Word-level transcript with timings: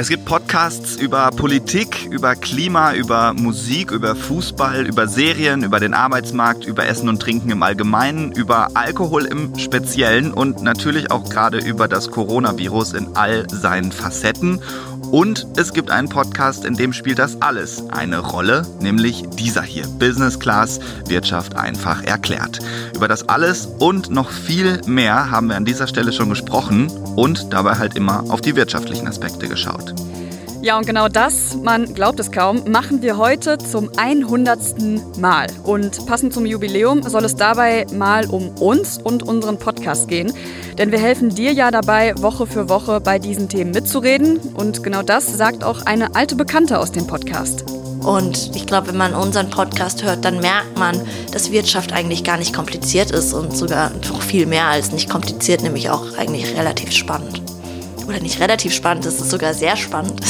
Es 0.00 0.08
gibt 0.08 0.24
Podcasts 0.24 0.96
über 0.96 1.30
Politik, 1.30 2.08
über 2.10 2.34
Klima, 2.34 2.94
über 2.94 3.34
Musik, 3.34 3.90
über 3.90 4.16
Fußball, 4.16 4.86
über 4.86 5.06
Serien, 5.06 5.62
über 5.62 5.78
den 5.78 5.92
Arbeitsmarkt, 5.92 6.64
über 6.64 6.86
Essen 6.86 7.10
und 7.10 7.20
Trinken 7.20 7.50
im 7.50 7.62
Allgemeinen, 7.62 8.32
über 8.32 8.68
Alkohol 8.72 9.26
im 9.26 9.58
Speziellen 9.58 10.32
und 10.32 10.62
natürlich 10.62 11.10
auch 11.10 11.28
gerade 11.28 11.58
über 11.58 11.86
das 11.86 12.10
Coronavirus 12.10 12.94
in 12.94 13.14
all 13.14 13.46
seinen 13.50 13.92
Facetten. 13.92 14.62
Und 15.10 15.46
es 15.56 15.72
gibt 15.72 15.90
einen 15.90 16.08
Podcast, 16.08 16.64
in 16.64 16.76
dem 16.76 16.92
spielt 16.92 17.18
das 17.18 17.42
alles 17.42 17.82
eine 17.90 18.20
Rolle, 18.20 18.64
nämlich 18.80 19.24
dieser 19.30 19.62
hier, 19.62 19.86
Business 19.98 20.38
Class, 20.38 20.78
Wirtschaft 21.08 21.56
einfach 21.56 22.04
erklärt. 22.04 22.60
Über 22.94 23.08
das 23.08 23.28
alles 23.28 23.66
und 23.66 24.10
noch 24.10 24.30
viel 24.30 24.80
mehr 24.86 25.30
haben 25.30 25.48
wir 25.48 25.56
an 25.56 25.64
dieser 25.64 25.88
Stelle 25.88 26.12
schon 26.12 26.30
gesprochen 26.30 26.88
und 27.16 27.52
dabei 27.52 27.74
halt 27.74 27.96
immer 27.96 28.24
auf 28.30 28.40
die 28.40 28.54
wirtschaftlichen 28.54 29.08
Aspekte 29.08 29.48
geschaut. 29.48 29.89
Ja, 30.62 30.76
und 30.76 30.86
genau 30.86 31.08
das, 31.08 31.56
man 31.56 31.94
glaubt 31.94 32.20
es 32.20 32.30
kaum, 32.30 32.70
machen 32.70 33.00
wir 33.00 33.16
heute 33.16 33.56
zum 33.56 33.90
100. 33.96 35.18
Mal. 35.18 35.46
Und 35.64 36.04
passend 36.04 36.34
zum 36.34 36.44
Jubiläum 36.44 37.02
soll 37.02 37.24
es 37.24 37.34
dabei 37.34 37.86
mal 37.94 38.26
um 38.26 38.50
uns 38.58 38.98
und 38.98 39.22
unseren 39.22 39.58
Podcast 39.58 40.08
gehen. 40.08 40.34
Denn 40.76 40.92
wir 40.92 40.98
helfen 40.98 41.30
dir 41.34 41.52
ja 41.52 41.70
dabei, 41.70 42.12
Woche 42.18 42.46
für 42.46 42.68
Woche 42.68 43.00
bei 43.00 43.18
diesen 43.18 43.48
Themen 43.48 43.70
mitzureden. 43.70 44.36
Und 44.52 44.82
genau 44.82 45.00
das 45.02 45.32
sagt 45.34 45.64
auch 45.64 45.86
eine 45.86 46.14
alte 46.14 46.34
Bekannte 46.34 46.78
aus 46.78 46.92
dem 46.92 47.06
Podcast. 47.06 47.64
Und 48.04 48.54
ich 48.54 48.66
glaube, 48.66 48.88
wenn 48.88 48.98
man 48.98 49.14
unseren 49.14 49.48
Podcast 49.48 50.04
hört, 50.04 50.26
dann 50.26 50.40
merkt 50.40 50.78
man, 50.78 51.00
dass 51.32 51.52
Wirtschaft 51.52 51.94
eigentlich 51.94 52.22
gar 52.22 52.36
nicht 52.36 52.54
kompliziert 52.54 53.12
ist 53.12 53.32
und 53.32 53.56
sogar 53.56 53.92
noch 54.10 54.20
viel 54.20 54.44
mehr 54.44 54.66
als 54.66 54.92
nicht 54.92 55.08
kompliziert, 55.08 55.62
nämlich 55.62 55.88
auch 55.88 56.18
eigentlich 56.18 56.54
relativ 56.54 56.92
spannend 56.92 57.49
oder 58.10 58.20
nicht 58.20 58.40
relativ 58.40 58.74
spannend, 58.74 59.06
es 59.06 59.20
ist 59.20 59.30
sogar 59.30 59.54
sehr 59.54 59.76
spannend. 59.76 60.20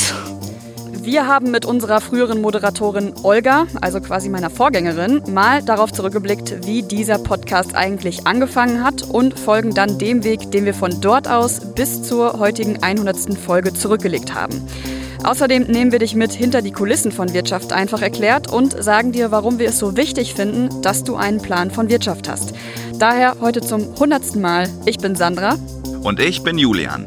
Wir 1.03 1.27
haben 1.27 1.51
mit 1.51 1.65
unserer 1.65 2.03
früheren 2.03 2.43
Moderatorin 2.43 3.15
Olga, 3.23 3.67
also 3.81 4.03
quasi 4.03 4.29
meiner 4.29 4.51
Vorgängerin, 4.51 5.23
mal 5.33 5.63
darauf 5.63 5.91
zurückgeblickt, 5.91 6.67
wie 6.67 6.83
dieser 6.83 7.19
Podcast 7.19 7.75
eigentlich 7.75 8.27
angefangen 8.27 8.85
hat 8.85 9.03
und 9.03 9.39
folgen 9.39 9.75
dann 9.75 9.99
dem 9.99 10.25
Weg, 10.25 10.53
den 10.53 10.67
wir 10.67 10.75
von 10.75 11.01
dort 11.01 11.27
aus 11.27 11.61
bis 11.75 12.03
zur 12.03 12.39
heutigen 12.39 12.83
100. 12.83 13.39
Folge 13.39 13.73
zurückgelegt 13.73 14.35
haben. 14.35 14.63
Außerdem 15.25 15.65
nehmen 15.65 15.91
wir 15.91 16.01
dich 16.01 16.15
mit 16.15 16.33
hinter 16.33 16.61
die 16.61 16.73
Kulissen 16.73 17.13
von 17.13 17.33
Wirtschaft 17.33 17.73
einfach 17.73 18.03
erklärt 18.03 18.53
und 18.53 18.83
sagen 18.83 19.13
dir, 19.13 19.31
warum 19.31 19.59
wir 19.59 19.71
es 19.71 19.79
so 19.79 19.97
wichtig 19.97 20.35
finden, 20.35 20.83
dass 20.83 21.03
du 21.03 21.17
einen 21.17 21.41
Plan 21.41 21.71
von 21.71 21.89
Wirtschaft 21.89 22.29
hast. 22.29 22.53
Daher 22.99 23.37
heute 23.41 23.63
zum 23.63 23.95
100. 23.95 24.37
Mal. 24.37 24.69
Ich 24.85 24.99
bin 24.99 25.17
Sandra. 25.17 25.57
Und 26.03 26.21
ich 26.21 26.43
bin 26.43 26.59
Julian. 26.59 27.07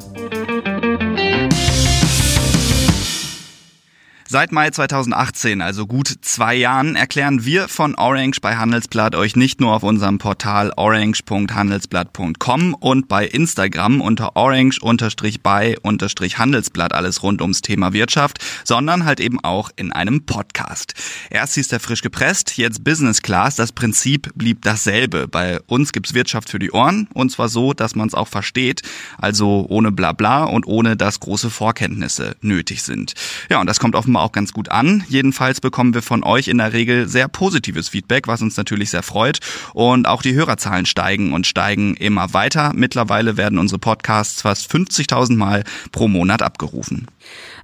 Seit 4.34 4.52
Mai 4.52 4.72
2018, 4.72 5.62
also 5.62 5.86
gut 5.86 6.12
zwei 6.22 6.56
Jahren, 6.56 6.96
erklären 6.96 7.46
wir 7.46 7.68
von 7.68 7.94
Orange 7.94 8.42
bei 8.42 8.56
Handelsblatt 8.56 9.14
euch 9.14 9.36
nicht 9.36 9.62
nur 9.62 9.76
auf 9.76 9.84
unserem 9.84 10.18
Portal 10.18 10.74
orange.handelsblatt.com 10.76 12.74
und 12.74 13.08
bei 13.08 13.28
Instagram 13.28 14.02
unter 14.02 14.36
orange-by-handelsblatt 14.36 16.94
alles 16.94 17.22
rund 17.22 17.44
ums 17.44 17.62
Thema 17.62 17.94
Wirtschaft, 17.94 18.40
sondern 18.64 19.06
halt 19.06 19.20
eben 19.20 19.40
auch 19.40 19.70
in 19.76 19.92
einem 19.92 20.26
Podcast. 20.26 20.96
Erst 21.30 21.54
hieß 21.54 21.68
der 21.68 21.80
frisch 21.80 22.02
gepresst, 22.02 22.58
jetzt 22.58 22.84
Business 22.84 23.22
Class. 23.22 23.56
Das 23.56 23.72
Prinzip 23.72 24.32
blieb 24.34 24.64
dasselbe. 24.64 25.28
Bei 25.28 25.60
uns 25.68 25.92
gibt's 25.92 26.16
Wirtschaft 26.16 26.50
für 26.50 26.58
die 26.58 26.72
Ohren 26.72 27.08
und 27.14 27.32
zwar 27.32 27.50
so, 27.50 27.74
dass 27.74 27.94
man 27.94 28.08
es 28.08 28.16
auch 28.16 28.30
versteht, 28.30 28.82
also 29.20 29.68
ohne 29.70 29.92
Blabla 29.92 30.46
und 30.46 30.66
ohne 30.66 30.98
dass 30.98 31.20
große 31.20 31.52
Vorkenntnisse 31.52 32.36
nötig 32.42 32.82
sind. 32.82 33.14
Ja, 33.52 33.62
und 33.62 33.68
das 33.68 33.80
kommt 33.80 33.94
offenbar 33.94 34.23
auch 34.24 34.32
ganz 34.32 34.54
gut 34.54 34.70
an. 34.70 35.04
Jedenfalls 35.08 35.62
bekommen 35.62 35.94
wir 35.94 36.02
von 36.02 36.24
euch 36.24 36.48
in 36.48 36.58
der 36.58 36.74
Regel 36.74 37.08
sehr 37.08 37.28
positives 37.28 37.90
Feedback, 37.90 38.28
was 38.28 38.42
uns 38.42 38.58
natürlich 38.58 38.90
sehr 38.90 39.04
freut. 39.04 39.40
Und 39.74 40.08
auch 40.08 40.22
die 40.22 40.34
Hörerzahlen 40.34 40.86
steigen 40.86 41.34
und 41.34 41.46
steigen 41.46 41.96
immer 41.96 42.34
weiter. 42.34 42.72
Mittlerweile 42.74 43.38
werden 43.38 43.60
unsere 43.60 43.80
Podcasts 43.80 44.42
fast 44.42 44.72
50.000 44.72 45.36
Mal 45.36 45.64
pro 45.92 46.08
Monat 46.08 46.42
abgerufen. 46.42 47.08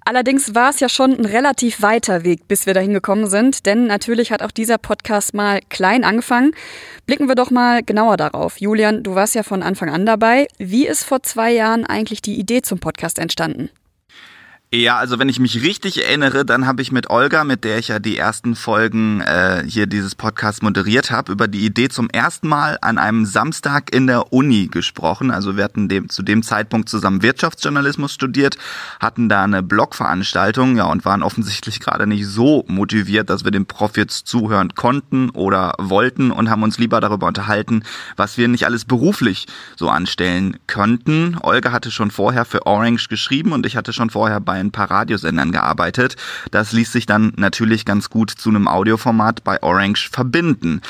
Allerdings 0.05 0.55
war 0.55 0.69
es 0.69 0.79
ja 0.79 0.89
schon 0.89 1.17
ein 1.17 1.25
relativ 1.25 1.81
weiter 1.81 2.23
Weg, 2.23 2.47
bis 2.47 2.65
wir 2.65 2.73
dahin 2.73 2.93
gekommen 2.93 3.27
sind, 3.27 3.65
denn 3.65 3.85
natürlich 3.85 4.31
hat 4.31 4.41
auch 4.41 4.51
dieser 4.51 4.77
Podcast 4.77 5.33
mal 5.33 5.59
klein 5.69 6.03
angefangen. 6.03 6.51
Blicken 7.05 7.27
wir 7.27 7.35
doch 7.35 7.51
mal 7.51 7.83
genauer 7.83 8.17
darauf. 8.17 8.59
Julian, 8.59 9.03
du 9.03 9.15
warst 9.15 9.35
ja 9.35 9.43
von 9.43 9.61
Anfang 9.61 9.89
an 9.89 10.05
dabei. 10.05 10.47
Wie 10.57 10.87
ist 10.87 11.03
vor 11.03 11.21
zwei 11.23 11.51
Jahren 11.51 11.85
eigentlich 11.85 12.21
die 12.21 12.39
Idee 12.39 12.61
zum 12.61 12.79
Podcast 12.79 13.19
entstanden? 13.19 13.69
Ja, 14.71 14.99
also 14.99 15.17
wenn 15.17 15.29
ich 15.29 15.39
mich 15.39 15.63
richtig 15.63 16.05
erinnere, 16.05 16.45
dann 16.45 16.67
habe 16.67 16.83
ich 16.83 16.91
mit 16.91 17.09
Olga, 17.09 17.43
mit 17.43 17.63
der 17.63 17.79
ich 17.79 17.87
ja 17.87 17.97
die 17.97 18.15
ersten 18.15 18.55
Folgen 18.55 19.19
äh, 19.21 19.63
hier 19.65 19.87
dieses 19.87 20.13
Podcast 20.13 20.61
moderiert 20.61 21.09
habe, 21.09 21.31
über 21.31 21.47
die 21.47 21.65
Idee 21.65 21.89
zum 21.89 22.07
ersten 22.11 22.47
Mal 22.47 22.77
an 22.81 22.99
einem 22.99 23.25
Samstag 23.25 23.91
in 23.91 24.05
der 24.05 24.31
Uni 24.31 24.67
gesprochen. 24.67 25.31
Also 25.31 25.57
wir 25.57 25.63
hatten 25.63 25.89
dem, 25.89 26.09
zu 26.09 26.21
dem 26.21 26.43
Zeitpunkt 26.43 26.87
zusammen 26.87 27.23
Wirtschaftsjournalismus 27.23 28.13
studiert, 28.13 28.59
hatten 28.99 29.27
da 29.27 29.43
eine 29.43 29.63
Blogveranstaltung, 29.63 30.77
ja, 30.77 30.85
und 30.85 31.03
waren 31.03 31.23
offensichtlich 31.23 31.79
gerade 31.79 32.05
nicht 32.05 32.27
so 32.27 32.63
motiviert, 32.67 33.31
dass 33.31 33.45
wir 33.45 33.51
dem 33.51 33.65
Prof 33.65 33.97
jetzt 33.97 34.27
zuhören 34.27 34.75
konnten 34.75 35.31
oder 35.31 35.73
wollten 35.79 36.29
und 36.29 36.51
haben 36.51 36.61
uns 36.61 36.77
lieber 36.77 37.01
darüber 37.01 37.25
unterhalten, 37.25 37.81
was 38.17 38.37
wir 38.37 38.47
nicht 38.47 38.65
alles 38.65 38.85
beruflich 38.85 39.47
so 39.75 39.89
anstellen 39.89 40.57
könnten. 40.67 41.39
Olga 41.41 41.71
hatte 41.71 41.89
schon 41.89 42.11
vorher 42.11 42.45
für 42.45 42.67
Orange 42.67 43.07
geschrieben 43.09 43.51
und 43.51 43.65
ich 43.65 43.75
hatte 43.75 43.93
schon 43.93 44.11
vorher 44.11 44.39
bei 44.39 44.58
ein 44.59 44.71
paar 44.71 44.91
Radiosendern 44.91 45.51
gearbeitet. 45.51 46.15
Das 46.51 46.71
ließ 46.71 46.91
sich 46.91 47.05
dann 47.05 47.33
natürlich 47.37 47.85
ganz 47.85 48.09
gut 48.09 48.31
zu 48.31 48.49
einem 48.49 48.67
Audioformat 48.67 49.43
bei 49.43 49.61
Orange 49.63 50.09
verbinden. 50.11 50.81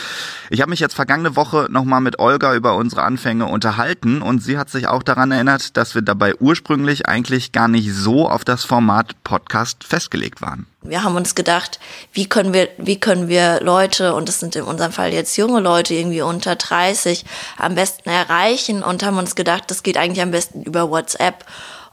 Ich 0.50 0.62
habe 0.62 0.70
mich 0.70 0.80
jetzt 0.80 0.96
vergangene 0.96 1.36
Woche 1.36 1.68
nochmal 1.70 2.02
mit 2.02 2.20
Olga 2.20 2.56
über 2.56 2.76
unsere 2.76 3.04
Anfänge 3.04 3.46
unterhalten 3.46 4.22
und 4.22 4.44
sie 4.44 4.58
hat 4.58 4.70
sich 4.70 4.88
auch 4.88 5.04
daran 5.04 5.32
erinnert, 5.32 5.78
dass 5.78 5.96
wir 5.96 6.02
dabei 6.02 6.36
ursprünglich 6.36 7.08
eigentlich 7.08 7.52
gar 7.52 7.68
nicht 7.68 7.94
so 7.94 8.28
auf 8.28 8.44
das 8.44 8.66
Format 8.66 9.24
Podcast 9.24 9.84
festgelegt 9.84 10.42
waren. 10.42 10.66
Wir 10.82 11.04
haben 11.04 11.18
uns 11.18 11.36
gedacht, 11.36 11.80
wie 12.14 12.28
können 12.28 12.54
wir, 12.54 12.70
wie 12.78 13.00
können 13.00 13.28
wir 13.28 13.60
Leute, 13.62 14.14
und 14.14 14.30
das 14.30 14.40
sind 14.40 14.56
in 14.56 14.64
unserem 14.64 14.94
Fall 14.94 15.12
jetzt 15.12 15.36
junge 15.36 15.60
Leute, 15.60 15.94
irgendwie 15.94 16.22
unter 16.22 16.56
30, 16.56 17.26
am 17.58 17.76
besten 17.76 18.10
erreichen 18.10 18.82
und 18.82 19.04
haben 19.04 19.18
uns 19.18 19.36
gedacht, 19.36 19.64
das 19.68 19.84
geht 19.84 19.98
eigentlich 19.98 20.22
am 20.22 20.32
besten 20.32 20.64
über 20.64 20.90
WhatsApp 20.90 21.46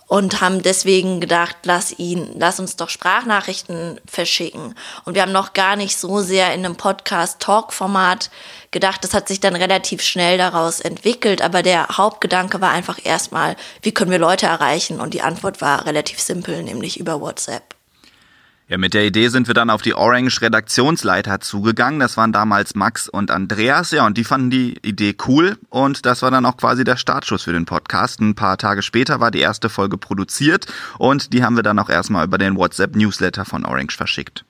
und 0.09 0.41
haben 0.41 0.63
deswegen 0.63 1.21
gedacht, 1.21 1.57
lass 1.65 1.99
ihn, 1.99 2.31
lass 2.37 2.61
uns 2.61 2.77
doch 2.77 2.89
Sprachnachrichten 2.89 4.01
verschicken. 4.07 4.75
Und 5.05 5.15
wir 5.15 5.23
haben 5.23 5.33
noch 5.33 5.53
gar 5.53 5.77
nicht 5.77 5.97
so 5.99 6.21
sehr 6.21 6.55
in 6.55 6.65
einem 6.65 6.77
Podcast-Talk-Format 6.77 8.31
gedacht. 8.71 9.03
Das 9.03 9.15
hat 9.15 9.27
sich 9.27 9.41
dann 9.41 9.57
relativ 9.57 10.03
schnell 10.03 10.39
daraus 10.39 10.81
entwickelt. 10.81 11.43
Aber 11.43 11.63
der 11.63 11.89
Hauptgedanke 11.89 12.61
war 12.61 12.71
einfach 12.71 12.99
erstmal, 13.03 13.57
wie 13.83 13.93
können 13.93 14.13
wir 14.13 14.19
Leute 14.19 14.47
erreichen? 14.47 15.01
Und 15.01 15.13
die 15.13 15.23
Antwort 15.23 15.61
war 15.61 15.87
relativ 15.87 16.21
simpel, 16.21 16.63
nämlich 16.63 17.01
über 17.01 17.21
WhatsApp. 17.21 17.76
Ja, 18.69 18.79
mit 18.79 18.95
der 18.95 19.05
Idee 19.05 19.29
sind 19.29 19.47
wir 19.47 19.55
dann 19.55 19.71
auf 19.71 19.83
die 19.83 19.95
Orange 19.95 20.43
Redaktionsleiter 20.43 21.39
zugegangen. 21.39 22.01
Das 22.01 22.17
waren 22.17 22.33
damals 22.33 22.75
Max 22.75 23.09
und 23.09 23.31
Andreas. 23.31 23.93
Ja, 23.93 24.05
und 24.05 24.19
die 24.19 24.25
fanden 24.25 24.51
die 24.51 24.77
Idee 24.83 25.15
cool. 25.29 25.57
Und 25.69 26.05
das 26.05 26.23
war 26.23 26.33
dann 26.33 26.45
auch 26.45 26.57
quasi 26.57 26.83
der 26.83 26.97
Startschuss 26.97 27.45
für 27.45 27.53
den 27.53 27.65
Podcast. 27.65 28.21
Ein 28.21 28.35
paar 28.35 28.59
Tage 28.59 28.83
später 28.83 29.21
war 29.21 29.31
die 29.31 29.39
erste 29.39 29.69
Folge 29.69 29.99
produziert 29.99 30.67
und 30.99 31.33
die 31.33 31.45
haben 31.45 31.55
wir 31.55 31.63
dann 31.63 31.79
auch 31.79 31.89
erstmal 31.89 32.27
über 32.27 32.39
den 32.39 32.57
WhatsApp 32.57 32.97
Newsletter 32.97 33.45
von 33.45 33.65
Orange 33.65 33.97
verschickt. 33.97 34.45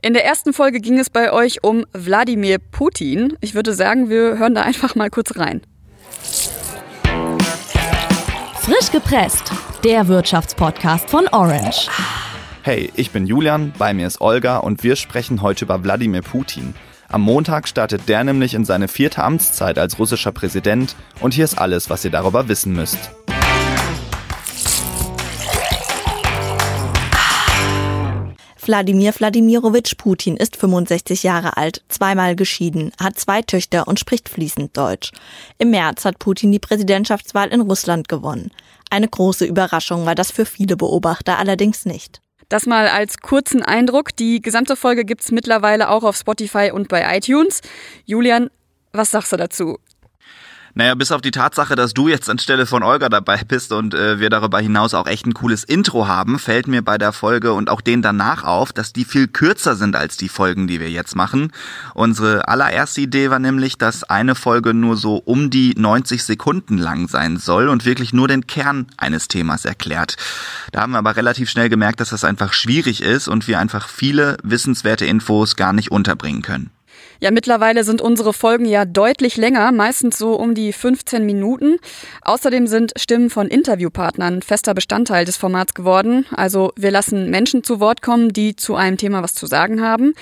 In 0.00 0.14
der 0.14 0.24
ersten 0.24 0.54
Folge 0.54 0.80
ging 0.80 0.98
es 0.98 1.10
bei 1.10 1.30
euch 1.30 1.62
um 1.62 1.84
Wladimir 1.92 2.58
Putin. 2.58 3.36
Ich 3.42 3.54
würde 3.54 3.74
sagen, 3.74 4.08
wir 4.08 4.38
hören 4.38 4.54
da 4.54 4.62
einfach 4.62 4.94
mal 4.94 5.10
kurz 5.10 5.36
rein. 5.36 5.60
Frisch 8.62 8.90
gepresst, 8.90 9.52
der 9.84 10.08
Wirtschaftspodcast 10.08 11.10
von 11.10 11.28
Orange. 11.28 11.90
Hey, 12.64 12.92
ich 12.94 13.10
bin 13.10 13.26
Julian, 13.26 13.72
bei 13.76 13.92
mir 13.92 14.06
ist 14.06 14.20
Olga 14.20 14.58
und 14.58 14.84
wir 14.84 14.94
sprechen 14.94 15.42
heute 15.42 15.64
über 15.64 15.82
Wladimir 15.82 16.22
Putin. 16.22 16.74
Am 17.08 17.20
Montag 17.20 17.66
startet 17.66 18.08
der 18.08 18.22
nämlich 18.22 18.54
in 18.54 18.64
seine 18.64 18.86
vierte 18.86 19.24
Amtszeit 19.24 19.80
als 19.80 19.98
russischer 19.98 20.30
Präsident 20.30 20.94
und 21.18 21.34
hier 21.34 21.44
ist 21.44 21.58
alles, 21.58 21.90
was 21.90 22.04
ihr 22.04 22.12
darüber 22.12 22.46
wissen 22.46 22.72
müsst. 22.72 23.10
Wladimir 28.64 29.12
Wladimirowitsch 29.12 29.96
Putin 29.98 30.36
ist 30.36 30.54
65 30.54 31.24
Jahre 31.24 31.56
alt, 31.56 31.82
zweimal 31.88 32.36
geschieden, 32.36 32.92
hat 33.00 33.18
zwei 33.18 33.42
Töchter 33.42 33.88
und 33.88 33.98
spricht 33.98 34.28
fließend 34.28 34.76
Deutsch. 34.76 35.10
Im 35.58 35.70
März 35.70 36.04
hat 36.04 36.20
Putin 36.20 36.52
die 36.52 36.60
Präsidentschaftswahl 36.60 37.48
in 37.48 37.62
Russland 37.62 38.08
gewonnen. 38.08 38.52
Eine 38.88 39.08
große 39.08 39.46
Überraschung 39.46 40.06
war 40.06 40.14
das 40.14 40.30
für 40.30 40.46
viele 40.46 40.76
Beobachter 40.76 41.40
allerdings 41.40 41.86
nicht. 41.86 42.21
Das 42.52 42.66
mal 42.66 42.86
als 42.86 43.16
kurzen 43.16 43.62
Eindruck. 43.62 44.14
Die 44.14 44.42
gesamte 44.42 44.76
Folge 44.76 45.06
gibt's 45.06 45.30
mittlerweile 45.30 45.88
auch 45.88 46.04
auf 46.04 46.16
Spotify 46.18 46.70
und 46.70 46.86
bei 46.86 47.16
iTunes. 47.16 47.62
Julian, 48.04 48.50
was 48.92 49.10
sagst 49.10 49.32
du 49.32 49.38
dazu? 49.38 49.78
Naja, 50.74 50.94
bis 50.94 51.12
auf 51.12 51.20
die 51.20 51.32
Tatsache, 51.32 51.74
dass 51.74 51.92
du 51.92 52.08
jetzt 52.08 52.30
anstelle 52.30 52.64
von 52.64 52.82
Olga 52.82 53.10
dabei 53.10 53.42
bist 53.46 53.72
und 53.72 53.92
äh, 53.92 54.20
wir 54.20 54.30
darüber 54.30 54.58
hinaus 54.58 54.94
auch 54.94 55.06
echt 55.06 55.26
ein 55.26 55.34
cooles 55.34 55.64
Intro 55.64 56.06
haben, 56.06 56.38
fällt 56.38 56.66
mir 56.66 56.80
bei 56.80 56.96
der 56.96 57.12
Folge 57.12 57.52
und 57.52 57.68
auch 57.68 57.82
den 57.82 58.00
danach 58.00 58.44
auf, 58.44 58.72
dass 58.72 58.94
die 58.94 59.04
viel 59.04 59.28
kürzer 59.28 59.76
sind 59.76 59.96
als 59.96 60.16
die 60.16 60.30
Folgen, 60.30 60.66
die 60.66 60.80
wir 60.80 60.88
jetzt 60.88 61.14
machen. 61.14 61.52
Unsere 61.92 62.48
allererste 62.48 63.02
Idee 63.02 63.28
war 63.28 63.38
nämlich, 63.38 63.76
dass 63.76 64.02
eine 64.04 64.34
Folge 64.34 64.72
nur 64.72 64.96
so 64.96 65.16
um 65.16 65.50
die 65.50 65.74
90 65.76 66.24
Sekunden 66.24 66.78
lang 66.78 67.06
sein 67.06 67.36
soll 67.36 67.68
und 67.68 67.84
wirklich 67.84 68.14
nur 68.14 68.26
den 68.26 68.46
Kern 68.46 68.86
eines 68.96 69.28
Themas 69.28 69.66
erklärt. 69.66 70.16
Da 70.70 70.80
haben 70.80 70.92
wir 70.92 70.98
aber 70.98 71.16
relativ 71.16 71.50
schnell 71.50 71.68
gemerkt, 71.68 72.00
dass 72.00 72.10
das 72.10 72.24
einfach 72.24 72.54
schwierig 72.54 73.02
ist 73.02 73.28
und 73.28 73.46
wir 73.46 73.58
einfach 73.58 73.88
viele 73.88 74.38
wissenswerte 74.42 75.04
Infos 75.04 75.56
gar 75.56 75.74
nicht 75.74 75.90
unterbringen 75.90 76.40
können. 76.40 76.70
Ja, 77.22 77.30
mittlerweile 77.30 77.84
sind 77.84 78.02
unsere 78.02 78.32
Folgen 78.32 78.64
ja 78.64 78.84
deutlich 78.84 79.36
länger, 79.36 79.70
meistens 79.70 80.18
so 80.18 80.34
um 80.34 80.56
die 80.56 80.72
15 80.72 81.24
Minuten. 81.24 81.76
Außerdem 82.22 82.66
sind 82.66 82.94
Stimmen 82.98 83.30
von 83.30 83.46
Interviewpartnern 83.46 84.42
fester 84.42 84.74
Bestandteil 84.74 85.24
des 85.24 85.36
Formats 85.36 85.72
geworden. 85.72 86.26
Also 86.32 86.72
wir 86.74 86.90
lassen 86.90 87.30
Menschen 87.30 87.62
zu 87.62 87.78
Wort 87.78 88.02
kommen, 88.02 88.32
die 88.32 88.56
zu 88.56 88.74
einem 88.74 88.96
Thema 88.96 89.22
was 89.22 89.36
zu 89.36 89.46
sagen 89.46 89.80
haben. 89.80 90.14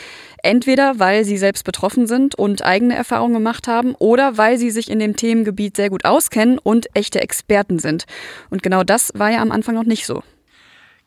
Entweder 0.43 0.99
weil 0.99 1.25
sie 1.25 1.39
selbst 1.39 1.65
betroffen 1.65 2.07
sind 2.07 2.35
und 2.35 2.63
eigene 2.63 2.97
Erfahrungen 2.97 3.33
gemacht 3.33 3.67
haben 3.67 3.95
oder 3.95 4.37
weil 4.37 4.59
sie 4.59 4.71
sich 4.71 4.91
in 4.91 4.99
dem 4.99 5.17
Themengebiet 5.17 5.77
sehr 5.77 5.89
gut 5.89 6.05
auskennen 6.05 6.59
und 6.59 6.95
echte 6.95 7.23
Experten 7.23 7.79
sind. 7.79 8.05
Und 8.51 8.63
genau 8.63 8.85
das 8.85 9.11
war 9.15 9.31
ja 9.31 9.41
am 9.41 9.53
Anfang 9.53 9.75
noch 9.75 9.85
nicht 9.85 10.05
so. 10.05 10.23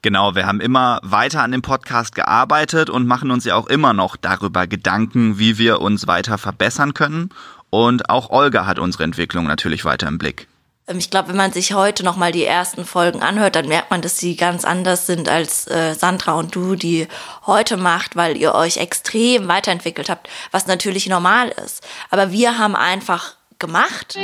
Genau, 0.04 0.36
wir 0.36 0.46
haben 0.46 0.60
immer 0.60 1.00
weiter 1.02 1.44
an 1.44 1.54
dem 1.54 1.62
Podcast 1.62 2.14
gearbeitet 2.14 2.90
und 2.90 3.08
machen 3.08 3.32
uns 3.32 3.46
ja 3.46 3.56
auch 3.56 3.68
immer 3.68 3.94
noch 3.94 4.18
darüber 4.18 4.68
Gedanken, 4.68 5.40
wie 5.40 5.58
wir 5.58 5.80
uns 5.80 6.08
weiter 6.08 6.38
verbessern 6.38 6.94
können. 6.94 7.30
Und 7.70 8.10
auch 8.10 8.30
Olga 8.30 8.66
hat 8.66 8.80
unsere 8.80 9.06
Entwicklung 9.06 9.48
natürlich 9.48 9.86
weiter 9.86 10.10
im 10.10 10.18
Blick. 10.18 10.50
Ähm, 10.88 10.98
ich 10.98 11.10
glaube, 11.10 11.30
wenn 11.30 11.38
man 11.38 11.54
sich 11.54 11.74
heute 11.74 12.04
nochmal 12.04 12.34
die 12.34 12.44
ersten 12.44 12.84
Folgen 12.84 13.24
anhört, 13.24 13.56
dann 13.56 13.70
merkt 13.70 13.92
man, 13.92 14.02
dass 14.02 14.18
sie 14.18 14.36
ganz 14.36 14.66
anders 14.66 15.08
sind 15.08 15.30
als 15.30 15.68
äh, 15.68 15.94
Sandra 15.94 16.34
und 16.34 16.54
du, 16.54 16.76
die 16.76 17.08
heute 17.46 17.78
macht, 17.78 18.18
weil 18.18 18.36
ihr 18.36 18.54
euch 18.56 18.76
extrem 18.76 19.48
weiterentwickelt 19.48 20.10
habt, 20.10 20.28
was 20.52 20.68
natürlich 20.68 21.08
normal 21.08 21.48
ist. 21.64 21.82
Aber 22.10 22.34
wir 22.34 22.58
haben 22.58 22.76
einfach 22.76 23.36
gemacht. 23.58 24.18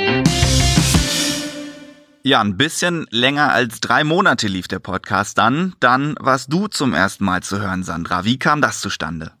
Ja, 2.22 2.42
ein 2.42 2.58
bisschen 2.58 3.06
länger 3.10 3.50
als 3.50 3.80
drei 3.80 4.04
Monate 4.04 4.46
lief 4.46 4.68
der 4.68 4.78
Podcast 4.78 5.38
dann. 5.38 5.72
Dann 5.80 6.16
warst 6.20 6.52
du 6.52 6.66
zum 6.66 6.92
ersten 6.92 7.24
Mal 7.24 7.42
zu 7.42 7.62
hören, 7.62 7.82
Sandra. 7.82 8.26
Wie 8.26 8.38
kam 8.38 8.60
das 8.60 8.80
zustande? 8.80 9.32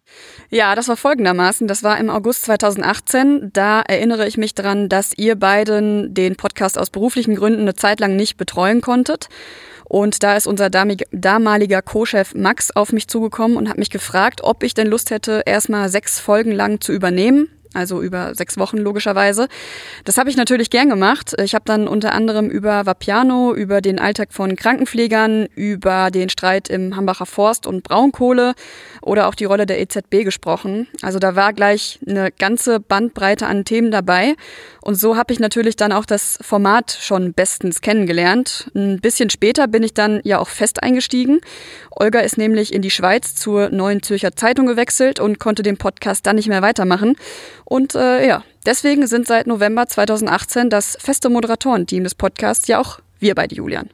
Ja, 0.48 0.74
das 0.74 0.88
war 0.88 0.96
folgendermaßen. 0.96 1.68
Das 1.68 1.82
war 1.82 1.98
im 1.98 2.08
August 2.08 2.44
2018. 2.44 3.50
Da 3.52 3.82
erinnere 3.82 4.26
ich 4.26 4.38
mich 4.38 4.54
dran, 4.54 4.88
dass 4.88 5.12
ihr 5.18 5.36
beiden 5.36 6.14
den 6.14 6.36
Podcast 6.36 6.78
aus 6.78 6.88
beruflichen 6.88 7.36
Gründen 7.36 7.60
eine 7.60 7.74
Zeit 7.74 8.00
lang 8.00 8.16
nicht 8.16 8.38
betreuen 8.38 8.80
konntet. 8.80 9.28
Und 9.84 10.22
da 10.22 10.36
ist 10.36 10.46
unser 10.46 10.70
damaliger 10.70 11.82
Co-Chef 11.82 12.34
Max 12.34 12.70
auf 12.70 12.92
mich 12.92 13.08
zugekommen 13.08 13.58
und 13.58 13.68
hat 13.68 13.76
mich 13.76 13.90
gefragt, 13.90 14.40
ob 14.42 14.62
ich 14.62 14.72
denn 14.72 14.86
Lust 14.86 15.10
hätte, 15.10 15.42
erstmal 15.44 15.90
sechs 15.90 16.18
Folgen 16.18 16.52
lang 16.52 16.80
zu 16.80 16.92
übernehmen 16.92 17.48
also 17.74 18.02
über 18.02 18.34
sechs 18.34 18.58
Wochen 18.58 18.78
logischerweise. 18.78 19.48
Das 20.04 20.18
habe 20.18 20.30
ich 20.30 20.36
natürlich 20.36 20.70
gern 20.70 20.88
gemacht. 20.88 21.34
Ich 21.42 21.54
habe 21.54 21.64
dann 21.64 21.86
unter 21.86 22.12
anderem 22.12 22.50
über 22.50 22.86
Vapiano, 22.86 23.54
über 23.54 23.80
den 23.80 23.98
Alltag 23.98 24.32
von 24.32 24.56
Krankenpflegern, 24.56 25.46
über 25.54 26.10
den 26.10 26.28
Streit 26.28 26.68
im 26.68 26.96
Hambacher 26.96 27.26
Forst 27.26 27.66
und 27.66 27.84
Braunkohle 27.84 28.54
oder 29.02 29.28
auch 29.28 29.34
die 29.34 29.44
Rolle 29.44 29.66
der 29.66 29.80
EZB 29.80 30.24
gesprochen. 30.24 30.88
Also 31.02 31.18
da 31.18 31.36
war 31.36 31.52
gleich 31.52 31.98
eine 32.06 32.30
ganze 32.32 32.80
Bandbreite 32.80 33.46
an 33.46 33.64
Themen 33.64 33.90
dabei. 33.90 34.34
Und 34.82 34.94
so 34.94 35.16
habe 35.16 35.32
ich 35.32 35.40
natürlich 35.40 35.76
dann 35.76 35.92
auch 35.92 36.06
das 36.06 36.38
Format 36.40 36.96
schon 37.00 37.32
bestens 37.32 37.80
kennengelernt. 37.80 38.70
Ein 38.74 39.00
bisschen 39.00 39.30
später 39.30 39.68
bin 39.68 39.82
ich 39.82 39.94
dann 39.94 40.20
ja 40.24 40.38
auch 40.38 40.48
fest 40.48 40.82
eingestiegen. 40.82 41.40
Olga 41.90 42.20
ist 42.20 42.38
nämlich 42.38 42.72
in 42.72 42.82
die 42.82 42.90
Schweiz 42.90 43.34
zur 43.34 43.70
Neuen 43.70 44.02
Zürcher 44.02 44.34
Zeitung 44.36 44.66
gewechselt 44.66 45.20
und 45.20 45.38
konnte 45.38 45.62
den 45.62 45.76
Podcast 45.76 46.26
dann 46.26 46.36
nicht 46.36 46.48
mehr 46.48 46.62
weitermachen. 46.62 47.16
Und 47.64 47.94
äh, 47.94 48.26
ja, 48.26 48.42
deswegen 48.64 49.06
sind 49.06 49.26
seit 49.26 49.46
November 49.46 49.86
2018 49.86 50.70
das 50.70 50.96
feste 51.00 51.28
Moderatorenteam 51.28 52.04
des 52.04 52.14
Podcasts 52.14 52.66
ja 52.68 52.80
auch 52.80 53.00
wir 53.18 53.34
beide, 53.34 53.54
Julian. 53.54 53.90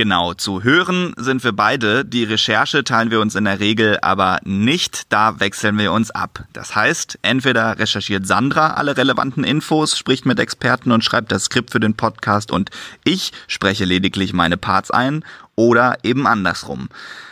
Genau, 0.00 0.32
zu 0.32 0.62
hören 0.62 1.12
sind 1.18 1.44
wir 1.44 1.52
beide. 1.52 2.06
Die 2.06 2.24
Recherche 2.24 2.84
teilen 2.84 3.10
wir 3.10 3.20
uns 3.20 3.34
in 3.34 3.44
der 3.44 3.60
Regel 3.60 3.98
aber 4.00 4.38
nicht. 4.44 5.12
Da 5.12 5.40
wechseln 5.40 5.76
wir 5.76 5.92
uns 5.92 6.10
ab. 6.10 6.44
Das 6.54 6.74
heißt, 6.74 7.18
entweder 7.20 7.78
recherchiert 7.78 8.26
Sandra 8.26 8.68
alle 8.68 8.96
relevanten 8.96 9.44
Infos, 9.44 9.98
spricht 9.98 10.24
mit 10.24 10.40
Experten 10.40 10.90
und 10.90 11.04
schreibt 11.04 11.30
das 11.30 11.44
Skript 11.44 11.70
für 11.70 11.80
den 11.80 11.96
Podcast 11.96 12.50
und 12.50 12.70
ich 13.04 13.32
spreche 13.46 13.84
lediglich 13.84 14.32
meine 14.32 14.56
Parts 14.56 14.90
ein 14.90 15.22
oder 15.54 15.98
eben 16.02 16.26
andersrum. 16.26 16.88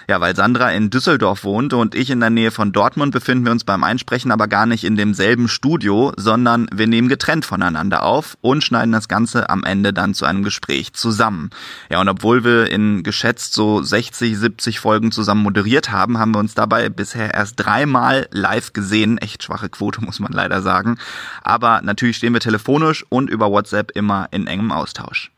Ja, 0.08 0.22
weil 0.22 0.34
Sandra 0.34 0.70
in 0.70 0.88
Düsseldorf 0.88 1.44
wohnt 1.44 1.74
und 1.74 1.94
ich 1.94 2.08
in 2.08 2.20
der 2.20 2.30
Nähe 2.30 2.50
von 2.50 2.72
Dortmund 2.72 3.12
befinden 3.12 3.44
wir 3.44 3.52
uns 3.52 3.64
beim 3.64 3.84
Einsprechen 3.84 4.30
aber 4.30 4.48
gar 4.48 4.64
nicht 4.64 4.84
in 4.84 4.96
demselben 4.96 5.48
Studio, 5.48 6.14
sondern 6.16 6.66
wir 6.72 6.86
nehmen 6.86 7.08
getrennt 7.08 7.44
voneinander 7.44 8.04
auf 8.04 8.38
und 8.40 8.64
schneiden 8.64 8.92
das 8.92 9.08
Ganze 9.08 9.50
am 9.50 9.64
Ende 9.64 9.92
dann 9.92 10.14
zu 10.14 10.24
einem 10.24 10.44
Gespräch 10.44 10.94
zusammen. 10.94 11.50
Ja, 11.90 12.00
und 12.00 12.08
obwohl 12.08 12.42
wir 12.42 12.70
in 12.70 13.02
geschätzt 13.02 13.52
so 13.52 13.82
60, 13.82 14.38
70 14.38 14.80
Folgen 14.80 15.12
zusammen 15.12 15.42
moderiert 15.42 15.92
haben, 15.92 16.16
haben 16.16 16.34
wir 16.34 16.38
uns 16.38 16.54
dabei 16.54 16.88
bisher 16.88 17.34
erst 17.34 17.56
dreimal 17.56 18.28
live 18.30 18.72
gesehen. 18.72 19.18
Echt 19.18 19.42
schwache 19.42 19.68
Quote, 19.68 20.00
muss 20.04 20.20
man 20.20 20.32
leider 20.32 20.62
sagen. 20.62 20.96
Aber 21.42 21.82
natürlich 21.82 22.16
stehen 22.16 22.32
wir 22.32 22.40
telefonisch 22.40 23.04
und 23.10 23.28
über 23.28 23.50
WhatsApp 23.50 23.90
immer 23.94 24.28
in 24.30 24.46
engem 24.46 24.72
Austausch. 24.72 25.30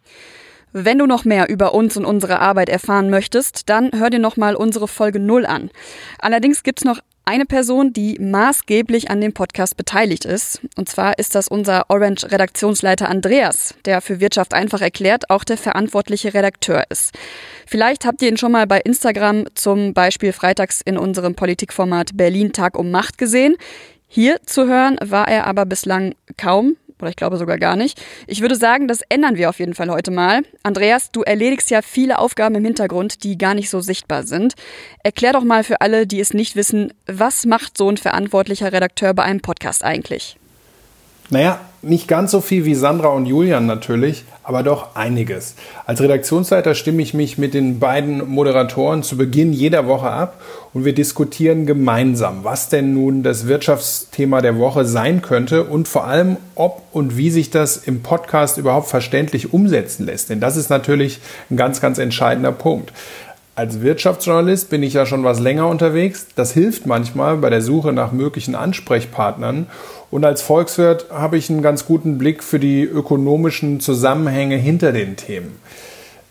Wenn 0.72 0.98
du 0.98 1.06
noch 1.06 1.24
mehr 1.24 1.48
über 1.48 1.74
uns 1.74 1.96
und 1.96 2.04
unsere 2.04 2.38
Arbeit 2.38 2.68
erfahren 2.68 3.10
möchtest, 3.10 3.68
dann 3.68 3.90
hör 3.92 4.10
dir 4.10 4.20
nochmal 4.20 4.54
unsere 4.54 4.86
Folge 4.86 5.18
0 5.18 5.46
an. 5.46 5.70
Allerdings 6.20 6.62
gibt's 6.62 6.84
noch 6.84 7.00
eine 7.24 7.44
Person, 7.44 7.92
die 7.92 8.18
maßgeblich 8.18 9.10
an 9.10 9.20
dem 9.20 9.32
Podcast 9.32 9.76
beteiligt 9.76 10.24
ist. 10.24 10.60
Und 10.76 10.88
zwar 10.88 11.18
ist 11.18 11.34
das 11.34 11.48
unser 11.48 11.88
Orange-Redaktionsleiter 11.88 13.08
Andreas, 13.08 13.74
der 13.84 14.00
für 14.00 14.20
Wirtschaft 14.20 14.54
einfach 14.54 14.80
erklärt 14.80 15.30
auch 15.30 15.44
der 15.44 15.56
verantwortliche 15.56 16.34
Redakteur 16.34 16.84
ist. 16.88 17.12
Vielleicht 17.66 18.04
habt 18.04 18.22
ihr 18.22 18.28
ihn 18.28 18.36
schon 18.36 18.52
mal 18.52 18.66
bei 18.66 18.80
Instagram 18.80 19.44
zum 19.54 19.94
Beispiel 19.94 20.32
freitags 20.32 20.80
in 20.84 20.98
unserem 20.98 21.34
Politikformat 21.34 22.16
Berlin 22.16 22.52
Tag 22.52 22.76
um 22.76 22.90
Macht 22.90 23.16
gesehen. 23.16 23.56
Hier 24.08 24.38
zu 24.44 24.66
hören 24.66 24.98
war 25.00 25.28
er 25.28 25.46
aber 25.46 25.66
bislang 25.66 26.14
kaum. 26.36 26.76
Oder 27.00 27.10
ich 27.10 27.16
glaube 27.16 27.36
sogar 27.36 27.58
gar 27.58 27.76
nicht. 27.76 28.00
Ich 28.26 28.40
würde 28.40 28.56
sagen, 28.56 28.88
das 28.88 29.02
ändern 29.08 29.36
wir 29.36 29.48
auf 29.48 29.58
jeden 29.58 29.74
Fall 29.74 29.90
heute 29.90 30.10
mal. 30.10 30.42
Andreas, 30.62 31.10
du 31.12 31.22
erledigst 31.22 31.70
ja 31.70 31.82
viele 31.82 32.18
Aufgaben 32.18 32.54
im 32.54 32.64
Hintergrund, 32.64 33.24
die 33.24 33.38
gar 33.38 33.54
nicht 33.54 33.70
so 33.70 33.80
sichtbar 33.80 34.24
sind. 34.24 34.54
Erklär 35.02 35.32
doch 35.32 35.44
mal 35.44 35.64
für 35.64 35.80
alle, 35.80 36.06
die 36.06 36.20
es 36.20 36.34
nicht 36.34 36.56
wissen, 36.56 36.92
was 37.06 37.46
macht 37.46 37.76
so 37.76 37.88
ein 37.88 37.96
verantwortlicher 37.96 38.72
Redakteur 38.72 39.14
bei 39.14 39.22
einem 39.22 39.40
Podcast 39.40 39.84
eigentlich? 39.84 40.39
Naja, 41.30 41.60
nicht 41.82 42.08
ganz 42.08 42.32
so 42.32 42.40
viel 42.40 42.64
wie 42.64 42.74
Sandra 42.74 43.08
und 43.08 43.24
Julian 43.24 43.64
natürlich, 43.64 44.24
aber 44.42 44.62
doch 44.62 44.96
einiges. 44.96 45.54
Als 45.86 46.00
Redaktionsleiter 46.02 46.74
stimme 46.74 47.02
ich 47.02 47.14
mich 47.14 47.38
mit 47.38 47.54
den 47.54 47.78
beiden 47.78 48.28
Moderatoren 48.28 49.02
zu 49.02 49.16
Beginn 49.16 49.52
jeder 49.52 49.86
Woche 49.86 50.10
ab 50.10 50.40
und 50.74 50.84
wir 50.84 50.92
diskutieren 50.92 51.66
gemeinsam, 51.66 52.42
was 52.42 52.68
denn 52.68 52.92
nun 52.92 53.22
das 53.22 53.46
Wirtschaftsthema 53.46 54.42
der 54.42 54.58
Woche 54.58 54.84
sein 54.84 55.22
könnte 55.22 55.64
und 55.64 55.88
vor 55.88 56.04
allem, 56.06 56.36
ob 56.54 56.82
und 56.92 57.16
wie 57.16 57.30
sich 57.30 57.50
das 57.50 57.76
im 57.76 58.02
Podcast 58.02 58.58
überhaupt 58.58 58.88
verständlich 58.88 59.54
umsetzen 59.54 60.06
lässt. 60.06 60.30
Denn 60.30 60.40
das 60.40 60.56
ist 60.56 60.68
natürlich 60.68 61.20
ein 61.48 61.56
ganz, 61.56 61.80
ganz 61.80 61.98
entscheidender 61.98 62.52
Punkt. 62.52 62.92
Als 63.60 63.82
Wirtschaftsjournalist 63.82 64.70
bin 64.70 64.82
ich 64.82 64.94
ja 64.94 65.04
schon 65.04 65.22
was 65.22 65.38
länger 65.38 65.68
unterwegs. 65.68 66.28
Das 66.34 66.54
hilft 66.54 66.86
manchmal 66.86 67.36
bei 67.36 67.50
der 67.50 67.60
Suche 67.60 67.92
nach 67.92 68.10
möglichen 68.10 68.54
Ansprechpartnern. 68.54 69.66
Und 70.10 70.24
als 70.24 70.40
Volkswirt 70.40 71.08
habe 71.10 71.36
ich 71.36 71.50
einen 71.50 71.60
ganz 71.60 71.84
guten 71.84 72.16
Blick 72.16 72.42
für 72.42 72.58
die 72.58 72.84
ökonomischen 72.84 73.78
Zusammenhänge 73.80 74.56
hinter 74.56 74.92
den 74.92 75.16
Themen. 75.16 75.58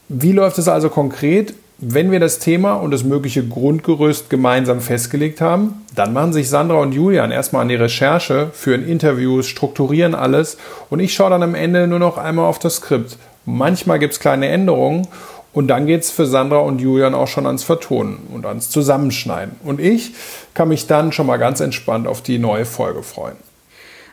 Wie 0.08 0.32
läuft 0.32 0.58
es 0.58 0.68
also 0.68 0.90
konkret? 0.90 1.54
Wenn 1.78 2.10
wir 2.10 2.20
das 2.20 2.40
Thema 2.40 2.74
und 2.74 2.90
das 2.90 3.04
mögliche 3.04 3.48
Grundgerüst 3.48 4.32
gemeinsam 4.32 4.82
festgelegt 4.82 5.40
haben, 5.40 5.86
dann 5.94 6.14
machen 6.14 6.34
sich 6.34 6.50
Sandra 6.50 6.80
und 6.80 6.94
Julian 6.94 7.30
erstmal 7.30 7.62
an 7.62 7.70
die 7.70 7.76
Recherche, 7.76 8.50
führen 8.54 8.88
Interviews, 8.88 9.46
strukturieren 9.46 10.16
alles 10.16 10.58
und 10.90 11.00
ich 11.00 11.14
schaue 11.14 11.30
dann 11.30 11.44
am 11.44 11.54
Ende 11.54 11.86
nur 11.86 12.00
noch 12.00 12.18
einmal 12.18 12.46
auf 12.46 12.58
das 12.58 12.78
Skript. 12.78 13.18
Manchmal 13.46 14.00
gibt 14.00 14.14
es 14.14 14.20
kleine 14.20 14.48
Änderungen 14.48 15.08
und 15.54 15.68
dann 15.68 15.88
geht 15.88 16.02
es 16.02 16.12
für 16.12 16.26
Sandra 16.26 16.60
und 16.60 16.80
Julian 16.80 17.16
auch 17.16 17.28
schon 17.28 17.46
ans 17.46 17.64
Vertonen 17.64 18.28
und 18.34 18.46
ans 18.46 18.70
Zusammenschneiden. 18.70 19.56
Und 19.64 19.80
ich 19.80 20.14
kann 20.54 20.70
mich 20.70 20.88
dann 20.88 21.12
schon 21.12 21.26
mal 21.26 21.38
ganz 21.38 21.60
entspannt 21.60 22.08
auf 22.08 22.22
die 22.22 22.40
neue 22.40 22.66
Folge 22.66 23.04
freuen. 23.04 23.38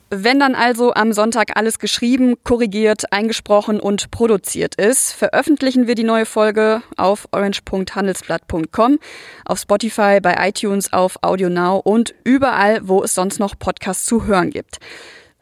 Wenn 0.08 0.38
dann 0.38 0.54
also 0.54 0.94
am 0.94 1.12
Sonntag 1.12 1.56
alles 1.56 1.80
geschrieben, 1.80 2.36
korrigiert, 2.44 3.12
eingesprochen 3.12 3.80
und 3.80 4.12
produziert 4.12 4.76
ist, 4.76 5.12
veröffentlichen 5.12 5.88
wir 5.88 5.96
die 5.96 6.04
neue 6.04 6.26
Folge 6.26 6.80
auf 6.96 7.26
orange.handelsblatt.com, 7.32 9.00
auf 9.44 9.58
Spotify, 9.58 10.20
bei 10.22 10.36
iTunes, 10.48 10.92
auf 10.92 11.18
AudioNow 11.22 11.84
und 11.84 12.14
überall, 12.22 12.86
wo 12.86 13.02
es 13.02 13.16
sonst 13.16 13.40
noch 13.40 13.58
Podcasts 13.58 14.06
zu 14.06 14.26
hören 14.26 14.50
gibt. 14.50 14.78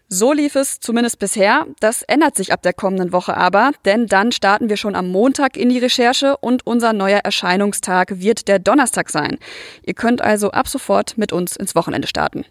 So 0.08 0.32
lief 0.32 0.54
es 0.54 0.80
zumindest 0.80 1.18
bisher. 1.18 1.66
Das 1.80 2.02
ändert 2.02 2.36
sich 2.36 2.52
ab 2.52 2.62
der 2.62 2.72
kommenden 2.72 3.12
Woche 3.12 3.36
aber, 3.36 3.72
denn 3.84 4.06
dann 4.06 4.32
starten 4.32 4.68
wir 4.68 4.76
schon 4.76 4.94
am 4.94 5.08
Montag 5.08 5.56
in 5.56 5.70
die 5.70 5.78
Recherche 5.78 6.36
und 6.36 6.66
unser 6.66 6.92
neuer 6.92 7.20
Erscheinungstag 7.20 8.20
wird 8.20 8.46
der 8.46 8.58
Donnerstag 8.58 9.10
sein. 9.10 9.38
Ihr 9.82 9.94
könnt 9.94 10.20
also 10.20 10.50
ab 10.50 10.68
sofort 10.68 11.16
mit 11.16 11.32
uns 11.32 11.56
ins 11.56 11.74
Wochenende 11.74 12.06
starten. 12.06 12.44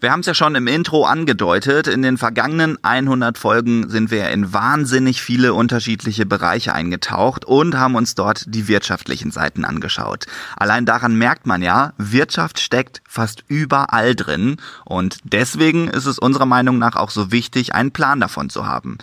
Wir 0.00 0.12
haben 0.12 0.20
es 0.20 0.26
ja 0.26 0.34
schon 0.34 0.54
im 0.54 0.68
Intro 0.68 1.06
angedeutet. 1.06 1.88
In 1.88 2.02
den 2.02 2.18
vergangenen 2.18 2.78
100 2.84 3.36
Folgen 3.36 3.88
sind 3.90 4.12
wir 4.12 4.30
in 4.30 4.52
wahnsinnig 4.52 5.20
viele 5.20 5.54
unterschiedliche 5.54 6.24
Bereiche 6.24 6.72
eingetaucht 6.72 7.44
und 7.44 7.76
haben 7.76 7.96
uns 7.96 8.14
dort 8.14 8.44
die 8.46 8.68
wirtschaftlichen 8.68 9.32
Seiten 9.32 9.64
angeschaut. 9.64 10.26
Allein 10.56 10.86
daran 10.86 11.16
merkt 11.16 11.46
man 11.46 11.62
ja, 11.62 11.94
Wirtschaft 11.98 12.60
steckt 12.60 13.02
fast 13.08 13.42
überall 13.48 14.14
drin 14.14 14.58
und 14.84 15.18
deswegen 15.24 15.88
ist 15.88 16.06
es 16.06 16.20
unserer 16.20 16.46
Meinung 16.46 16.78
nach 16.78 16.94
auch 16.94 17.10
so 17.10 17.32
wichtig, 17.32 17.74
einen 17.74 17.90
Plan 17.90 18.20
davon 18.20 18.50
zu 18.50 18.66
haben. 18.66 18.98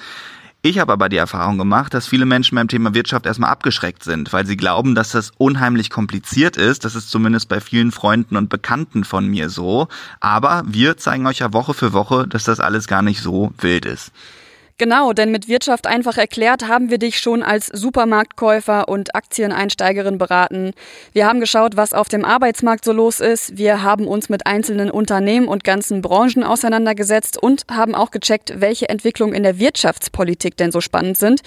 Ich 0.66 0.80
habe 0.80 0.94
aber 0.94 1.10
die 1.10 1.18
Erfahrung 1.18 1.60
gemacht, 1.60 1.94
dass 1.94 2.08
viele 2.08 2.26
Menschen 2.26 2.56
beim 2.56 2.68
Thema 2.68 2.96
Wirtschaft 2.96 3.28
erstmal 3.28 3.52
abgeschreckt 3.52 4.04
sind, 4.04 4.34
weil 4.34 4.48
sie 4.48 4.58
glauben, 4.58 4.96
dass 4.96 5.12
das 5.12 5.32
unheimlich 5.38 5.92
kompliziert 5.92 6.58
ist. 6.58 6.86
Das 6.86 6.96
ist 6.96 7.12
zumindest 7.12 7.50
bei 7.50 7.62
vielen 7.62 7.92
Freunden 7.92 8.36
und 8.36 8.50
Bekannten 8.50 9.04
von 9.04 9.28
mir 9.28 9.50
so. 9.50 9.90
Aber 10.22 10.64
wir 10.66 10.98
zeigen 10.98 11.28
euch 11.28 11.38
ja 11.38 11.54
Woche 11.54 11.76
für 11.76 11.94
Woche, 11.94 12.28
dass 12.28 12.46
das 12.46 12.60
alles 12.60 12.88
gar 12.88 13.04
nicht 13.04 13.22
so 13.22 13.54
wild 13.60 13.86
ist. 13.86 14.12
Genau, 14.78 15.14
denn 15.14 15.32
mit 15.32 15.48
Wirtschaft 15.48 15.88
einfach 15.88 16.18
erklärt 16.18 16.68
haben 16.68 16.90
wir 16.90 16.98
dich 16.98 17.20
schon 17.20 17.44
als 17.44 17.68
Supermarktkäufer 17.68 18.90
und 18.90 19.16
Aktieneinsteigerin 19.16 20.18
beraten. 20.18 20.74
Wir 21.14 21.28
haben 21.28 21.40
geschaut, 21.40 21.78
was 21.78 21.94
auf 21.94 22.10
dem 22.10 22.26
Arbeitsmarkt 22.26 22.84
so 22.84 22.92
los 22.92 23.22
ist. 23.22 23.58
Wir 23.58 23.84
haben 23.84 24.06
uns 24.06 24.28
mit 24.28 24.46
einzelnen 24.46 24.92
Unternehmen 24.92 25.48
und 25.48 25.64
ganzen 25.64 26.02
Branchen 26.02 26.44
auseinandergesetzt 26.44 27.42
und 27.42 27.64
haben 27.72 27.96
auch 27.96 28.12
gecheckt, 28.12 28.60
welche 28.60 28.90
Entwicklungen 28.90 29.34
in 29.34 29.44
der 29.44 29.60
Wirtschaftspolitik 29.60 30.58
denn 30.58 30.74
so 30.74 30.82
spannend 30.82 31.18
sind 31.18 31.40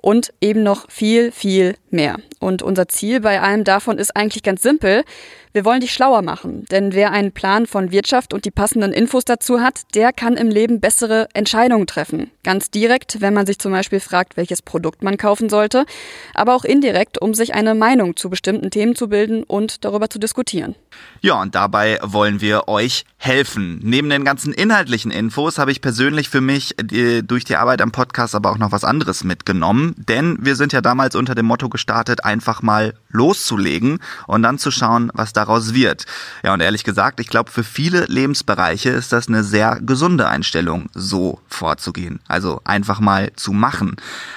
und 0.00 0.32
eben 0.40 0.62
noch 0.62 0.90
viel, 0.90 1.32
viel 1.32 1.74
mehr. 1.92 2.16
Und 2.38 2.62
unser 2.62 2.88
Ziel 2.88 3.20
bei 3.20 3.40
allem 3.40 3.64
davon 3.64 3.98
ist 3.98 4.16
eigentlich 4.16 4.42
ganz 4.42 4.62
simpel. 4.62 5.04
Wir 5.52 5.64
wollen 5.64 5.80
dich 5.80 5.92
schlauer 5.92 6.22
machen, 6.22 6.64
denn 6.70 6.92
wer 6.92 7.10
einen 7.10 7.32
Plan 7.32 7.66
von 7.66 7.90
Wirtschaft 7.90 8.32
und 8.32 8.44
die 8.44 8.52
passenden 8.52 8.92
Infos 8.92 9.24
dazu 9.24 9.60
hat, 9.60 9.80
der 9.96 10.12
kann 10.12 10.36
im 10.36 10.48
Leben 10.48 10.78
bessere 10.78 11.26
Entscheidungen 11.34 11.88
treffen. 11.88 12.30
Ganz 12.44 12.70
direkt, 12.70 13.20
wenn 13.20 13.34
man 13.34 13.46
sich 13.46 13.58
zum 13.58 13.72
Beispiel 13.72 13.98
fragt, 13.98 14.36
welches 14.36 14.62
Produkt 14.62 15.02
man 15.02 15.16
kaufen 15.16 15.48
sollte, 15.48 15.86
aber 16.34 16.54
auch 16.54 16.64
indirekt, 16.64 17.20
um 17.20 17.34
sich 17.34 17.52
eine 17.52 17.74
Meinung 17.74 18.14
zu 18.14 18.30
bestimmten 18.30 18.70
Themen 18.70 18.94
zu 18.94 19.08
bilden 19.08 19.42
und 19.42 19.84
darüber 19.84 20.08
zu 20.08 20.20
diskutieren. 20.20 20.76
Ja, 21.20 21.40
und 21.40 21.56
dabei 21.56 21.98
wollen 22.02 22.40
wir 22.40 22.68
euch 22.68 23.04
helfen. 23.16 23.80
Neben 23.82 24.08
den 24.08 24.24
ganzen 24.24 24.52
inhaltlichen 24.52 25.10
Infos 25.10 25.58
habe 25.58 25.72
ich 25.72 25.80
persönlich 25.80 26.28
für 26.28 26.40
mich 26.40 26.76
die, 26.80 27.26
durch 27.26 27.44
die 27.44 27.56
Arbeit 27.56 27.82
am 27.82 27.90
Podcast 27.90 28.36
aber 28.36 28.52
auch 28.52 28.58
noch 28.58 28.70
was 28.70 28.84
anderes 28.84 29.24
mitgenommen, 29.24 29.96
denn 29.98 30.38
wir 30.40 30.54
sind 30.54 30.72
ja 30.72 30.80
damals 30.80 31.16
unter 31.16 31.34
dem 31.34 31.46
Motto 31.46 31.68
gestartet, 31.80 32.24
einfach 32.24 32.60
mal 32.60 32.92
loszulegen 33.08 34.00
und 34.26 34.42
dann 34.42 34.58
zu 34.58 34.70
schauen, 34.70 35.10
was 35.14 35.32
daraus 35.32 35.72
wird. 35.72 36.04
Ja, 36.44 36.52
und 36.52 36.60
ehrlich 36.60 36.84
gesagt, 36.84 37.20
ich 37.20 37.28
glaube, 37.28 37.50
für 37.50 37.64
viele 37.64 38.04
Lebensbereiche 38.04 38.90
ist 38.90 39.12
das 39.12 39.28
eine 39.28 39.42
sehr 39.42 39.80
gesunde 39.80 40.28
Einstellung, 40.28 40.90
so 40.94 41.40
vorzugehen. 41.48 42.20
Also 42.28 42.60
einfach 42.64 43.00
mal 43.00 43.32
zu 43.34 43.52
machen. 43.52 43.96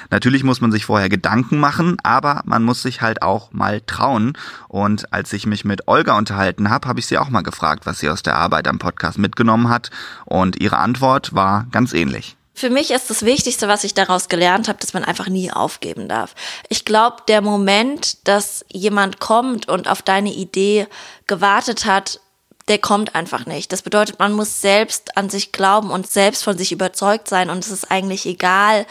Natürlich 0.09 0.45
muss 0.45 0.61
man 0.61 0.71
sich 0.71 0.85
vorher 0.85 1.09
Gedanken 1.09 1.59
machen, 1.59 1.97
aber 2.01 2.41
man 2.45 2.63
muss 2.63 2.81
sich 2.81 3.01
halt 3.01 3.21
auch 3.21 3.51
mal 3.51 3.81
trauen. 3.81 4.37
Und 4.69 5.11
als 5.11 5.33
ich 5.33 5.45
mich 5.45 5.65
mit 5.65 5.89
Olga 5.89 6.17
unterhalten 6.17 6.69
habe, 6.69 6.87
habe 6.87 7.01
ich 7.01 7.07
sie 7.07 7.17
auch 7.17 7.29
mal 7.29 7.41
gefragt, 7.41 7.85
was 7.85 7.99
sie 7.99 8.09
aus 8.09 8.23
der 8.23 8.37
Arbeit 8.37 8.69
am 8.69 8.79
Podcast 8.79 9.17
mitgenommen 9.17 9.67
hat. 9.67 9.91
Und 10.23 10.61
ihre 10.61 10.77
Antwort 10.77 11.35
war 11.35 11.67
ganz 11.71 11.93
ähnlich. 11.93 12.37
Für 12.53 12.69
mich 12.69 12.91
ist 12.91 13.09
das 13.09 13.25
Wichtigste, 13.25 13.67
was 13.67 13.83
ich 13.83 13.93
daraus 13.93 14.29
gelernt 14.29 14.67
habe, 14.67 14.79
dass 14.79 14.93
man 14.93 15.03
einfach 15.03 15.27
nie 15.27 15.51
aufgeben 15.51 16.07
darf. 16.07 16.35
Ich 16.69 16.85
glaube, 16.85 17.17
der 17.27 17.41
Moment, 17.41 18.27
dass 18.27 18.63
jemand 18.71 19.19
kommt 19.19 19.67
und 19.67 19.87
auf 19.87 20.01
deine 20.01 20.31
Idee 20.31 20.87
gewartet 21.25 21.85
hat, 21.85 22.19
der 22.67 22.77
kommt 22.77 23.15
einfach 23.15 23.45
nicht. 23.45 23.71
Das 23.71 23.81
bedeutet, 23.81 24.19
man 24.19 24.33
muss 24.33 24.61
selbst 24.61 25.17
an 25.17 25.29
sich 25.29 25.51
glauben 25.51 25.89
und 25.89 26.09
selbst 26.09 26.43
von 26.43 26.57
sich 26.57 26.71
überzeugt 26.71 27.27
sein 27.27 27.49
und 27.49 27.65
es 27.65 27.71
ist 27.71 27.91
eigentlich 27.91 28.25
egal, 28.25 28.85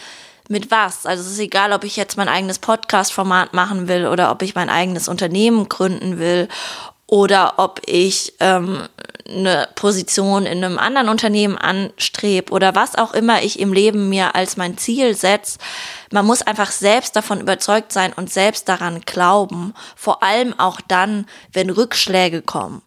mit 0.49 0.71
was. 0.71 1.05
Also 1.05 1.23
es 1.23 1.31
ist 1.31 1.39
egal, 1.39 1.71
ob 1.71 1.83
ich 1.85 1.95
jetzt 1.95 2.17
mein 2.17 2.27
eigenes 2.27 2.59
Podcast-Format 2.59 3.53
machen 3.53 3.87
will 3.87 4.07
oder 4.07 4.29
ob 4.29 4.41
ich 4.41 4.55
mein 4.55 4.69
eigenes 4.69 5.07
Unternehmen 5.07 5.69
gründen 5.69 6.19
will 6.19 6.49
oder 7.13 7.53
ob 7.57 7.79
ich 7.85 8.33
ähm, 8.39 8.89
eine 9.29 9.67
Position 9.75 10.47
in 10.47 10.63
einem 10.63 10.79
anderen 10.79 11.09
Unternehmen 11.09 11.59
anstrebe 11.59 12.51
oder 12.51 12.73
was 12.73 12.95
auch 12.95 13.13
immer 13.13 13.43
ich 13.43 13.59
im 13.59 13.71
Leben 13.71 14.09
mir 14.09 14.33
als 14.33 14.57
mein 14.57 14.79
Ziel 14.79 15.15
setze. 15.15 15.59
Man 16.09 16.25
muss 16.25 16.41
einfach 16.41 16.71
selbst 16.71 17.15
davon 17.15 17.39
überzeugt 17.39 17.93
sein 17.93 18.13
und 18.13 18.33
selbst 18.33 18.67
daran 18.67 19.01
glauben, 19.01 19.75
vor 19.95 20.23
allem 20.23 20.57
auch 20.57 20.81
dann, 20.81 21.27
wenn 21.51 21.69
Rückschläge 21.69 22.41
kommen. 22.41 22.81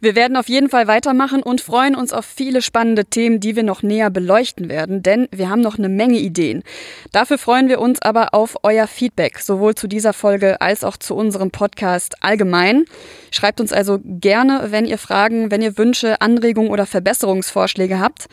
Wir 0.00 0.14
werden 0.14 0.36
auf 0.36 0.48
jeden 0.48 0.70
Fall 0.70 0.86
weitermachen 0.86 1.42
und 1.42 1.60
freuen 1.60 1.96
uns 1.96 2.12
auf 2.12 2.24
viele 2.24 2.62
spannende 2.62 3.04
Themen, 3.04 3.40
die 3.40 3.56
wir 3.56 3.64
noch 3.64 3.82
näher 3.82 4.10
beleuchten 4.10 4.68
werden, 4.68 5.02
denn 5.02 5.26
wir 5.32 5.50
haben 5.50 5.60
noch 5.60 5.76
eine 5.76 5.88
Menge 5.88 6.18
Ideen. 6.18 6.62
Dafür 7.10 7.36
freuen 7.36 7.68
wir 7.68 7.80
uns 7.80 8.00
aber 8.00 8.32
auf 8.32 8.58
euer 8.62 8.86
Feedback, 8.86 9.40
sowohl 9.40 9.74
zu 9.74 9.88
dieser 9.88 10.12
Folge 10.12 10.60
als 10.60 10.84
auch 10.84 10.96
zu 10.96 11.16
unserem 11.16 11.50
Podcast 11.50 12.22
allgemein. 12.22 12.84
Schreibt 13.32 13.60
uns 13.60 13.72
also 13.72 13.98
gerne, 14.04 14.68
wenn 14.70 14.84
ihr 14.84 14.98
Fragen, 14.98 15.50
wenn 15.50 15.62
ihr 15.62 15.76
Wünsche, 15.76 16.20
Anregungen 16.20 16.70
oder 16.70 16.86
Verbesserungsvorschläge 16.86 17.98
habt. 17.98 18.26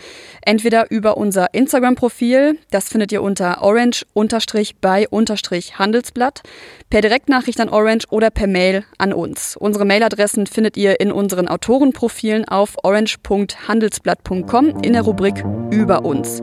Entweder 0.45 0.91
über 0.91 1.17
unser 1.17 1.51
Instagram-Profil, 1.53 2.59
das 2.69 2.89
findet 2.89 3.11
ihr 3.11 3.23
unter 3.23 3.63
orange-by-handelsblatt, 3.63 6.43
per 6.89 7.01
Direktnachricht 7.01 7.59
an 7.59 7.69
Orange 7.69 8.05
oder 8.11 8.29
per 8.29 8.47
Mail 8.47 8.85
an 8.99 9.13
uns. 9.13 9.57
Unsere 9.57 9.85
Mailadressen 9.85 10.45
findet 10.47 10.77
ihr 10.77 10.99
in 10.99 11.11
unseren 11.11 11.47
Autorenprofilen 11.55 12.45
auf 12.45 12.75
orange.handelsblatt.com 12.83 14.81
in 14.81 14.91
der 14.91 15.03
Rubrik 15.03 15.45
Über 15.71 16.03
uns. 16.03 16.41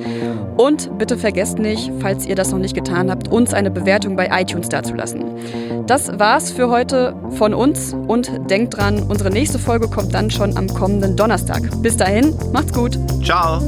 Und 0.57 0.97
bitte 0.97 1.19
vergesst 1.19 1.59
nicht, 1.59 1.93
falls 2.01 2.25
ihr 2.25 2.35
das 2.35 2.51
noch 2.51 2.59
nicht 2.59 2.75
getan 2.75 3.11
habt, 3.11 3.29
uns 3.29 3.53
eine 3.53 3.71
Bewertung 3.71 4.17
bei 4.17 4.31
iTunes 4.33 4.71
dazulassen. 4.71 5.25
Das 5.87 6.19
war's 6.19 6.51
für 6.51 6.71
heute 6.71 7.15
von 7.33 7.53
uns 7.53 7.95
und 8.09 8.31
denkt 8.51 8.79
dran, 8.79 9.03
unsere 9.03 9.31
nächste 9.31 9.59
Folge 9.59 9.89
kommt 9.89 10.15
dann 10.15 10.31
schon 10.31 10.57
am 10.57 10.67
kommenden 10.69 11.15
Donnerstag. 11.15 11.63
Bis 11.83 11.99
dahin, 11.99 12.35
macht's 12.53 12.73
gut. 12.73 12.99
Ciao. 13.23 13.61